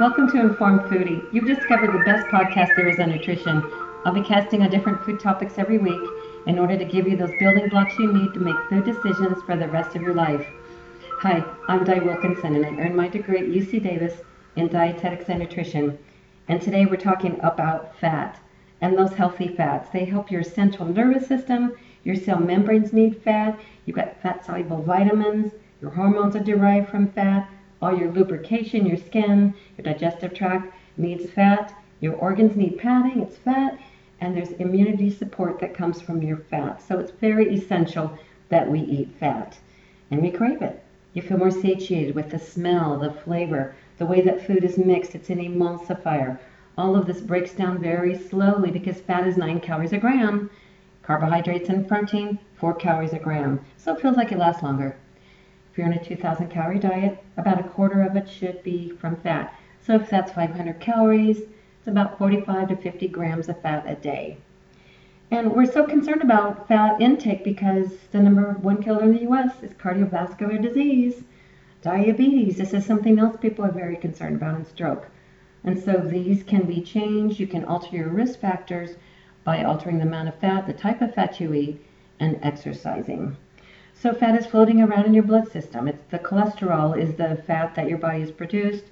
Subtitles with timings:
[0.00, 1.24] Welcome to Informed Foodie.
[1.32, 3.62] You've discovered the best podcast there is on nutrition.
[4.04, 6.00] I'll be casting on different food topics every week
[6.48, 9.56] in order to give you those building blocks you need to make food decisions for
[9.56, 10.44] the rest of your life.
[11.20, 14.14] Hi, I'm Di Wilkinson and I earned my degree at UC Davis
[14.56, 15.96] in dietetics and nutrition.
[16.48, 18.40] And today we're talking about fat
[18.80, 19.90] and those healthy fats.
[19.90, 21.72] They help your central nervous system,
[22.02, 27.12] your cell membranes need fat, you've got fat soluble vitamins, your hormones are derived from
[27.12, 27.48] fat,
[27.84, 33.36] all your lubrication, your skin, your digestive tract needs fat, your organs need padding, it's
[33.36, 33.78] fat,
[34.20, 36.82] and there's immunity support that comes from your fat.
[36.82, 39.58] So it's very essential that we eat fat.
[40.10, 40.82] And we crave it.
[41.12, 45.14] You feel more satiated with the smell, the flavor, the way that food is mixed.
[45.14, 46.38] It's an emulsifier.
[46.78, 50.50] All of this breaks down very slowly because fat is 9 calories a gram,
[51.02, 53.60] carbohydrates and protein, 4 calories a gram.
[53.76, 54.96] So it feels like it lasts longer.
[55.74, 59.16] If you're on a 2,000 calorie diet, about a quarter of it should be from
[59.16, 59.52] fat.
[59.82, 61.38] So if that's 500 calories,
[61.78, 64.36] it's about 45 to 50 grams of fat a day.
[65.32, 69.64] And we're so concerned about fat intake because the number one killer in the U.S.
[69.64, 71.24] is cardiovascular disease,
[71.82, 72.58] diabetes.
[72.58, 75.08] This is something else people are very concerned about in stroke.
[75.64, 77.40] And so these can be changed.
[77.40, 78.90] You can alter your risk factors
[79.42, 81.84] by altering the amount of fat, the type of fat you eat,
[82.20, 83.36] and exercising.
[84.00, 85.88] So fat is floating around in your blood system.
[85.88, 88.84] It's the cholesterol is the fat that your body has produced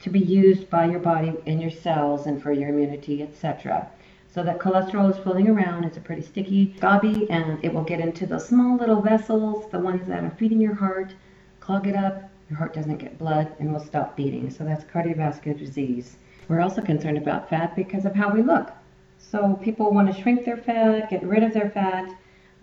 [0.00, 3.90] to be used by your body in your cells and for your immunity, etc.
[4.32, 5.84] So that cholesterol is floating around.
[5.84, 9.78] It's a pretty sticky gobby, and it will get into the small little vessels, the
[9.78, 11.14] ones that are feeding your heart,
[11.60, 12.30] clog it up.
[12.48, 14.50] Your heart doesn't get blood and will stop beating.
[14.50, 16.16] So that's cardiovascular disease.
[16.48, 18.70] We're also concerned about fat because of how we look.
[19.18, 22.08] So people want to shrink their fat, get rid of their fat.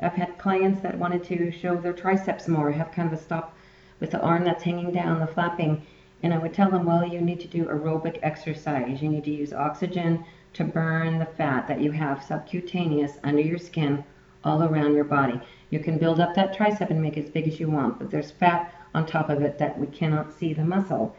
[0.03, 3.55] I've had clients that wanted to show their triceps more, have kind of a stop
[4.01, 5.81] with the arm that's hanging down, the flapping.
[6.21, 9.01] And I would tell them, well, you need to do aerobic exercise.
[9.01, 13.57] You need to use oxygen to burn the fat that you have subcutaneous under your
[13.57, 14.03] skin
[14.43, 15.39] all around your body.
[15.69, 18.11] You can build up that tricep and make it as big as you want, but
[18.11, 21.15] there's fat on top of it that we cannot see the muscle.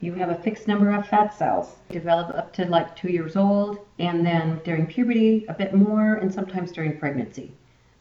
[0.00, 1.76] You have a fixed number of fat cells.
[1.90, 6.32] Develop up to like two years old, and then during puberty, a bit more, and
[6.32, 7.52] sometimes during pregnancy.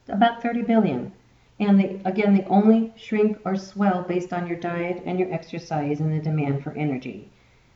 [0.08, 1.12] About 30 billion.
[1.60, 6.12] And again, they only shrink or swell based on your diet and your exercise and
[6.12, 7.30] the demand for energy.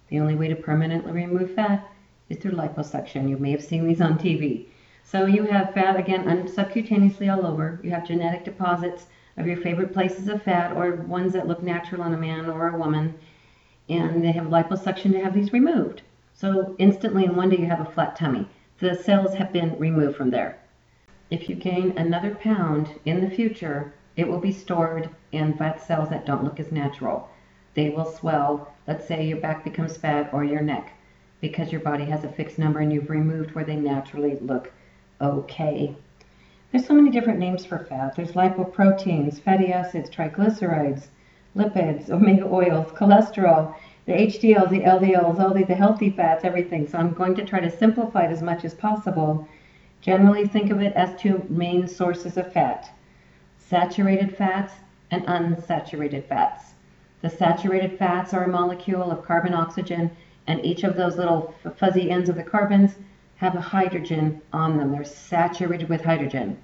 [0.09, 1.87] The only way to permanently remove fat
[2.29, 3.29] is through liposuction.
[3.29, 4.65] You may have seen these on TV.
[5.03, 7.79] So you have fat, again, subcutaneously all over.
[7.83, 9.05] You have genetic deposits
[9.37, 12.69] of your favorite places of fat or ones that look natural on a man or
[12.69, 13.13] a woman.
[13.87, 16.01] And they have liposuction to have these removed.
[16.33, 18.47] So instantly in one day you have a flat tummy.
[18.79, 20.57] The cells have been removed from there.
[21.31, 26.09] If you gain another pound in the future, it will be stored in fat cells
[26.09, 27.27] that don't look as natural.
[27.73, 28.71] They will swell.
[28.87, 30.93] Let's say your back becomes fat or your neck
[31.41, 34.71] because your body has a fixed number and you've removed where they naturally look
[35.19, 35.95] okay.
[36.71, 38.15] There's so many different names for fat.
[38.15, 41.07] There's lipoproteins, fatty acids, triglycerides,
[41.55, 43.73] lipids, omega oils, cholesterol,
[44.05, 46.87] the HDLs, the LDLs, all the, the healthy fats, everything.
[46.87, 49.47] So I'm going to try to simplify it as much as possible
[50.05, 52.91] Generally think of it as two main sources of fat,
[53.57, 56.75] saturated fats and unsaturated fats.
[57.23, 60.11] The saturated fats are a molecule of carbon oxygen
[60.45, 62.99] and each of those little fuzzy ends of the carbons
[63.37, 64.91] have a hydrogen on them.
[64.91, 66.55] They're saturated with hydrogen.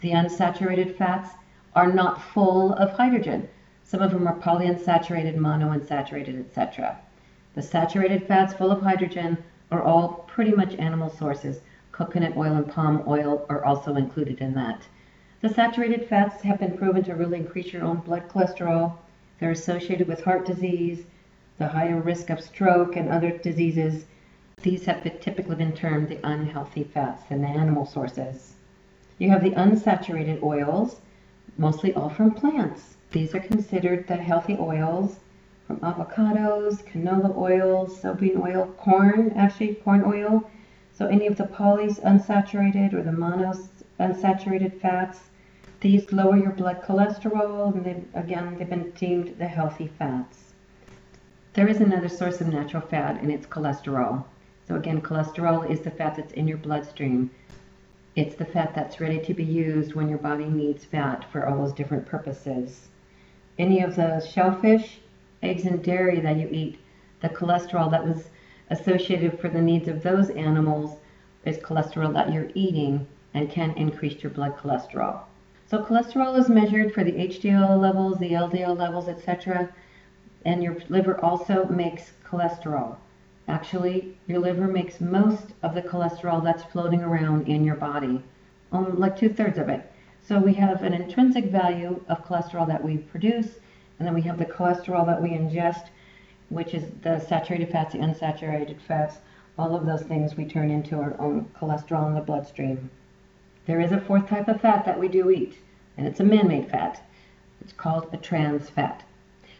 [0.00, 1.36] The unsaturated fats
[1.76, 3.44] are not full of hydrogen.
[3.84, 6.96] Some of them are polyunsaturated, monounsaturated, etc.
[7.52, 9.36] The saturated fats full of hydrogen
[9.70, 11.60] are all pretty much animal sources.
[11.98, 14.86] Coconut oil and palm oil are also included in that.
[15.40, 18.92] The saturated fats have been proven to really increase your own blood cholesterol.
[19.40, 21.06] They're associated with heart disease,
[21.58, 24.06] the higher risk of stroke, and other diseases.
[24.62, 28.54] These have been typically been termed the unhealthy fats, and the animal sources.
[29.18, 31.00] You have the unsaturated oils,
[31.56, 32.96] mostly all from plants.
[33.10, 35.18] These are considered the healthy oils
[35.66, 40.44] from avocados, canola oil, soybean oil, corn, actually corn oil,
[40.98, 43.68] so any of the polys unsaturated or the monos
[44.00, 45.30] unsaturated fats,
[45.80, 50.54] these lower your blood cholesterol, and they, again, they've been deemed the healthy fats.
[51.52, 54.24] There is another source of natural fat, and it's cholesterol.
[54.66, 57.30] So again, cholesterol is the fat that's in your bloodstream.
[58.16, 61.58] It's the fat that's ready to be used when your body needs fat for all
[61.58, 62.88] those different purposes.
[63.56, 64.98] Any of the shellfish,
[65.44, 66.80] eggs, and dairy that you eat,
[67.20, 68.30] the cholesterol that was
[68.70, 70.98] associated for the needs of those animals
[71.44, 75.20] is cholesterol that you're eating and can increase your blood cholesterol.
[75.70, 79.68] So cholesterol is measured for the HDL levels, the LDL levels, etc.
[80.44, 82.96] And your liver also makes cholesterol.
[83.46, 88.22] Actually, your liver makes most of the cholesterol that's floating around in your body,
[88.72, 89.90] um, like two thirds of it.
[90.22, 93.58] So we have an intrinsic value of cholesterol that we produce,
[93.98, 95.86] and then we have the cholesterol that we ingest,
[96.48, 99.18] which is the saturated fats, the unsaturated fats,
[99.58, 102.90] all of those things we turn into our own cholesterol in the bloodstream.
[103.66, 105.58] There is a fourth type of fat that we do eat,
[105.96, 107.02] and it's a man-made fat.
[107.60, 109.02] It's called a trans fat.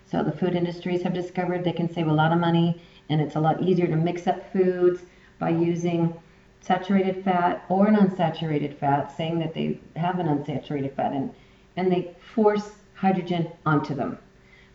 [0.06, 2.80] So the food industries have discovered they can save a lot of money,
[3.10, 5.02] and it's a lot easier to mix up foods
[5.38, 6.14] by using
[6.60, 11.34] saturated fat or an unsaturated fat, saying that they have an unsaturated fat, and,
[11.76, 14.18] and they force hydrogen onto them.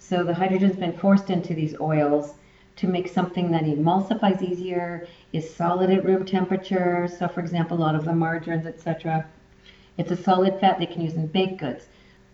[0.05, 2.33] So the hydrogen's been forced into these oils
[2.75, 7.07] to make something that emulsifies easier, is solid at room temperature.
[7.07, 9.25] So, for example, a lot of the margarines, etc.
[9.97, 11.87] It's a solid fat they can use in baked goods.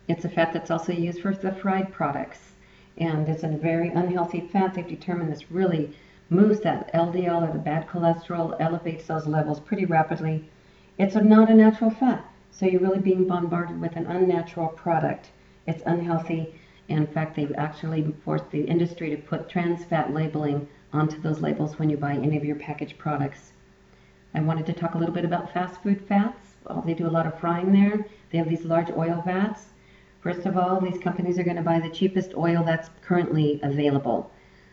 [0.07, 2.53] It's a fat that's also used for the fried products.
[2.97, 4.73] And it's a very unhealthy fat.
[4.73, 5.93] They've determined this really
[6.31, 10.43] moves that LDL or the bad cholesterol, elevates those levels pretty rapidly.
[10.97, 15.29] It's not a natural fat, so you're really being bombarded with an unnatural product.
[15.67, 16.55] It's unhealthy.
[16.89, 21.77] In fact, they've actually forced the industry to put trans fat labeling onto those labels
[21.77, 23.53] when you buy any of your packaged products.
[24.33, 26.55] I wanted to talk a little bit about fast food fats.
[26.63, 28.07] Well, they do a lot of frying there.
[28.31, 29.67] They have these large oil vats.
[30.21, 34.31] First of all, these companies are going to buy the cheapest oil that's currently available.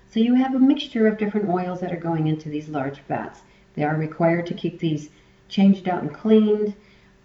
[0.08, 3.42] So you have a mixture of different oils that are going into these large vats.
[3.74, 5.10] They are required to keep these
[5.48, 6.74] changed out and cleaned,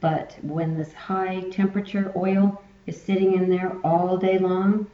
[0.01, 4.87] but when this high temperature oil is sitting in there all day long,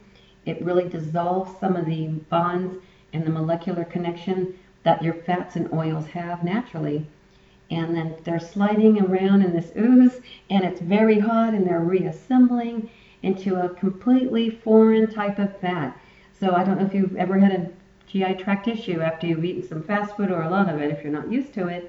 [0.46, 2.76] it really dissolves some of the bonds
[3.12, 7.06] and the molecular connection that your fats and oils have naturally.
[7.70, 12.88] And then they're sliding around in this ooze, and it's very hot, and they're reassembling
[13.22, 15.92] into a completely foreign type of fat.
[16.32, 17.66] So I don't know if you've ever had a
[18.06, 21.02] GI tract issue after you've eaten some fast food or a lot of it if
[21.02, 21.84] you're not used to it.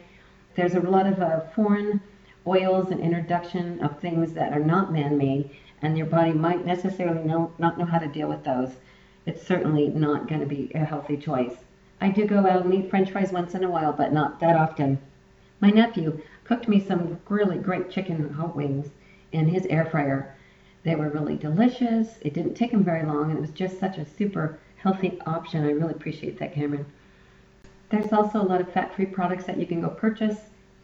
[0.55, 2.01] There's a lot of uh, foreign
[2.45, 5.49] oils and introduction of things that are not man-made,
[5.81, 8.71] and your body might necessarily know, not know how to deal with those.
[9.25, 11.55] It's certainly not going to be a healthy choice.
[12.01, 14.55] I do go out and eat french fries once in a while, but not that
[14.55, 14.99] often.
[15.59, 18.87] My nephew cooked me some really great chicken hot wings
[19.31, 20.35] in his air fryer.
[20.83, 22.17] They were really delicious.
[22.21, 25.65] It didn't take him very long, and it was just such a super healthy option.
[25.65, 26.85] I really appreciate that, Cameron.
[27.89, 30.37] There's also a lot of fat-free products that you can go purchase,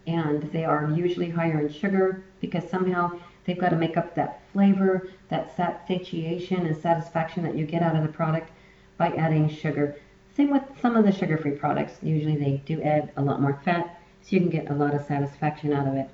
[0.05, 4.41] and they are usually higher in sugar because somehow they've got to make up that
[4.51, 5.55] flavor, that
[5.87, 8.51] satiation and satisfaction that you get out of the product
[8.97, 9.95] by adding sugar.
[10.35, 11.97] Same with some of the sugar-free products.
[12.01, 15.05] Usually they do add a lot more fat, so you can get a lot of
[15.05, 16.09] satisfaction out of it.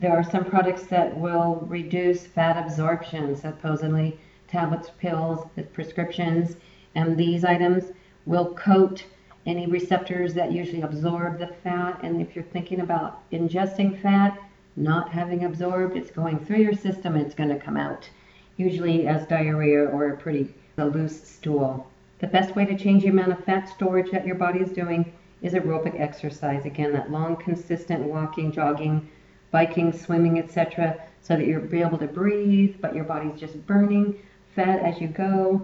[0.00, 6.56] There are some products that will reduce fat absorption, supposedly tablets, pills, prescriptions,
[6.94, 7.92] and these items
[8.26, 9.04] will coat
[9.46, 12.00] any receptors that usually absorb the fat.
[12.02, 14.38] And if you're thinking about ingesting fat,
[14.78, 18.08] not having absorbed, it's going through your system and it's going to come out,
[18.56, 21.86] usually as diarrhea or a pretty a loose stool.
[22.20, 25.04] The best way to change the amount of fat storage that your body is doing
[25.42, 26.64] is aerobic exercise.
[26.64, 29.02] Again, that long, consistent walking, jogging,
[29.50, 34.14] biking, swimming, etc., so that you'll be able to breathe, but your body's just burning
[34.54, 35.60] fat as you go.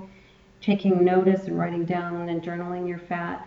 [0.61, 3.41] Taking notice and writing down and journaling your fat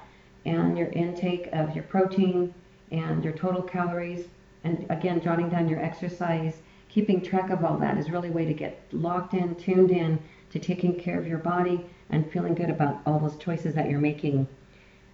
[0.45, 2.53] and your intake of your protein
[2.91, 4.27] and your total calories.
[4.67, 8.43] And again, jotting down your exercise, keeping track of all that is really a way
[8.43, 10.19] to get locked in, tuned in
[10.49, 14.01] to taking care of your body and feeling good about all those choices that you're
[14.01, 14.45] making.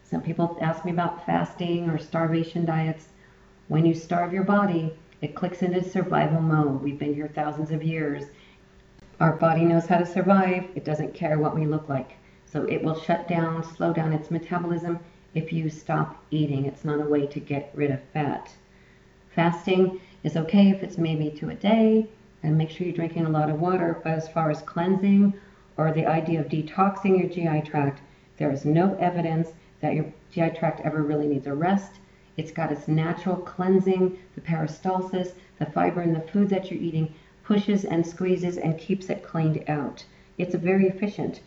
[0.02, 3.10] Some people ask me about fasting or starvation diets.
[3.68, 4.92] When you starve your body,
[5.22, 6.82] it clicks into survival mode.
[6.82, 8.26] We've been here thousands of years.
[9.20, 10.66] Our body knows how to survive.
[10.74, 12.14] It doesn't care what we look like.
[12.48, 14.98] So it will shut down, slow down its metabolism
[15.36, 16.66] if you stop eating.
[16.66, 18.52] It's not a way to get rid of fat.
[19.36, 22.08] Fasting is okay if it's maybe two a day,
[22.44, 24.00] and make sure you're drinking a lot of water.
[24.04, 25.34] But as far as cleansing
[25.76, 28.02] or the idea of detoxing your GI tract,
[28.38, 31.94] there is no evidence that your GI tract ever really needs a rest.
[32.38, 37.14] It's got its natural cleansing, the peristalsis, the fiber in the food that you're eating
[37.44, 40.06] pushes and squeezes and keeps it cleaned out.
[40.38, 41.40] It's very efficient.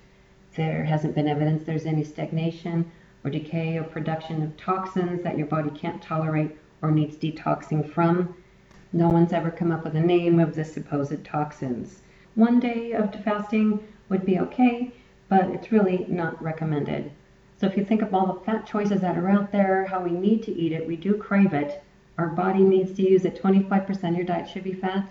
[0.56, 2.90] There hasn't been evidence there's any stagnation
[3.24, 8.34] or decay or production of toxins that your body can't tolerate or needs detoxing from.
[8.92, 12.02] No one's ever come up with a name of the supposed toxins.
[12.34, 14.92] One day of fasting would be okay,
[15.28, 17.10] but it's really not recommended.
[17.58, 20.10] So if you think of all the fat choices that are out there, how we
[20.10, 21.82] need to eat it, we do crave it.
[22.18, 23.40] Our body needs to use it.
[23.42, 25.10] 25% of your diet should be fat.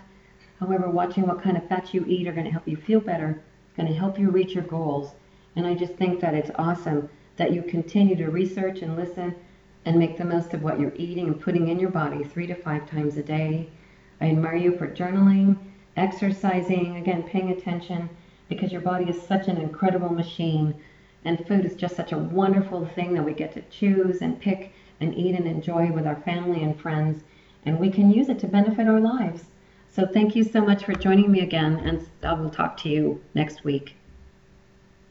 [0.58, 3.42] However, watching what kind of fats you eat are going to help you feel better,
[3.76, 5.14] going to help you reach your goals.
[5.54, 9.34] And I just think that it's awesome that you continue to research and listen
[9.86, 12.54] and make the most of what you're eating and putting in your body three to
[12.54, 13.68] five times a day.
[14.20, 15.56] I admire you for journaling,
[15.96, 18.10] exercising, again, paying attention,
[18.48, 20.74] because your body is such an incredible machine.
[21.24, 24.72] And food is just such a wonderful thing that we get to choose and pick
[25.00, 27.22] and eat and enjoy with our family and friends.
[27.64, 29.44] And we can use it to benefit our lives.
[29.88, 33.22] So thank you so much for joining me again, and I will talk to you
[33.34, 33.96] next week.